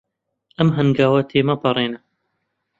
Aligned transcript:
ئەم 0.57 0.69
هەنگاوە 0.77 1.21
تێمەپەڕێنە. 1.29 1.99